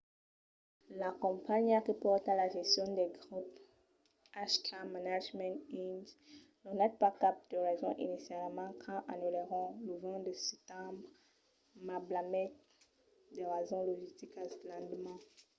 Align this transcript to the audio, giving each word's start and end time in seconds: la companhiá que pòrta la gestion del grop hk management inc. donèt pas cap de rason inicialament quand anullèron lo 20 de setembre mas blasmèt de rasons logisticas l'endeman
la 1.01 1.09
companhiá 1.25 1.79
que 1.85 1.93
pòrta 2.03 2.31
la 2.41 2.47
gestion 2.57 2.89
del 2.97 3.09
grop 3.21 3.49
hk 4.51 4.65
management 4.95 5.57
inc. 5.85 6.05
donèt 6.65 6.93
pas 7.01 7.19
cap 7.23 7.35
de 7.49 7.57
rason 7.67 7.93
inicialament 8.07 8.73
quand 8.83 9.07
anullèron 9.13 9.67
lo 9.87 9.93
20 10.05 10.21
de 10.27 10.33
setembre 10.49 11.07
mas 11.85 12.03
blasmèt 12.09 12.51
de 13.35 13.41
rasons 13.53 13.87
logisticas 13.89 14.49
l'endeman 14.67 15.19